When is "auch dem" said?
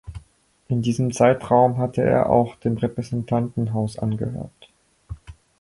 2.31-2.75